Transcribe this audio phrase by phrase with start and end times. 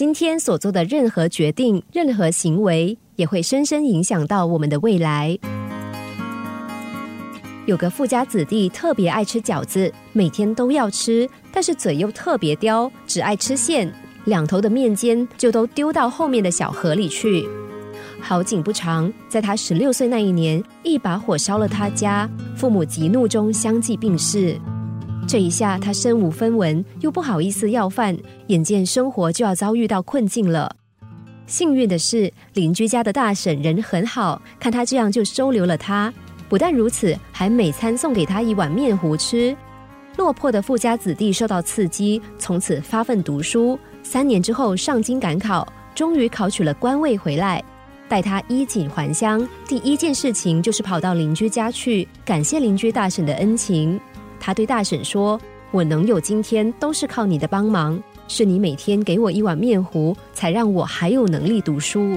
[0.00, 5.38] 今天所做的任何决定、任何行为，也会深深影响到我们的未来。
[7.66, 13.92] 有个富家子弟特别爱吃饺子，每天都要吃，但是嘴又特别刁，只爱吃馅，
[14.24, 17.46] 两头的面尖就都丢到后面的小河里去。
[18.22, 22.26] 好景不长，在他十六岁那一年，一把火烧了他家，
[22.56, 24.58] 父母急怒中相继病逝。
[25.30, 28.18] 这一下他身无分文，又不好意思要饭，
[28.48, 30.74] 眼见生活就要遭遇到困境了。
[31.46, 36.12] 幸运的是，邻居家的大婶人很好，看他这样就收留了他。
[36.48, 39.56] 不但如此，还每餐送给他一碗面糊吃。
[40.16, 43.78] 落魄的富家子弟受到刺激，从此发奋读书。
[44.02, 47.62] 三年之后上京赶考，终于考取了官位回来。
[48.08, 54.00] 待他衣锦还乡，第一件事情就是跑到邻居家去感谢邻居大婶的恩情。
[54.40, 55.40] 他对大婶说
[55.70, 62.16] ：“我能有今天，都是靠你的帮忙，是你每天给我一碗面糊，才让我还有能力读书。”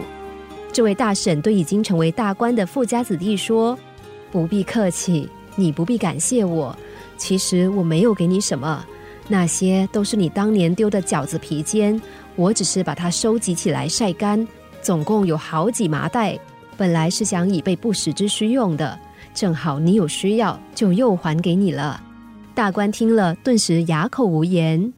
[0.74, 3.78] 这位大婶对已经成为大官的富家子弟说。
[4.32, 6.76] 不必客气，你不必感谢我。
[7.18, 8.84] 其实我没有给你什么，
[9.28, 12.02] 那些都是你当年丢的饺子皮尖，
[12.36, 14.48] 我只是把它收集起来晒干，
[14.82, 16.36] 总共有好几麻袋。
[16.76, 19.00] 本来是想以备不时之需用的，
[19.36, 22.02] 正好你有需要，就又还给你了。
[22.56, 24.94] 大官听了，顿时哑口无言。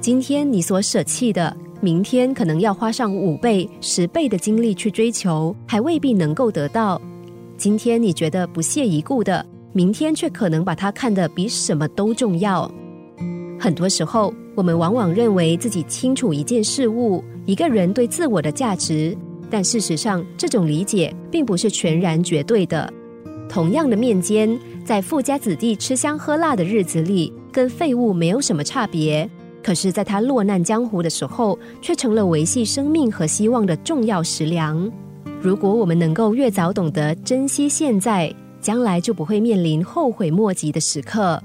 [0.00, 1.56] 今天你所舍弃的。
[1.80, 6.98] 明天可能要花上五倍、十倍的精力去追求，还未必能够得到。
[7.58, 12.70] 今天你觉得不屑一顾的，明天却可能把它看得比什么都重要。
[13.60, 19.14] 很多时候，我们往往认为自己清楚一件事物、一个人对自我的价值，
[19.50, 22.90] 但事实上，这种理解并不是全然绝对的。
[23.48, 29.28] 同样的面煎，在富家子弟吃香喝辣的日子里，跟废物没有什么差别。
[29.62, 34.90] 可是，在他落难江湖的时候，却成了维系生命和希望的重要食粮。
[35.40, 41.42] 如果我们能够越早懂得珍惜现在，将来就不会面临后悔莫及的时刻。